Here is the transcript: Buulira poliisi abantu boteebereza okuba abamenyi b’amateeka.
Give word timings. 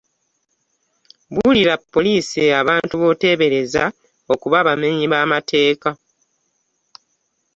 Buulira 1.33 1.75
poliisi 1.93 2.41
abantu 2.61 2.93
boteebereza 3.03 3.83
okuba 4.33 4.55
abamenyi 4.63 5.05
b’amateeka. 5.11 5.89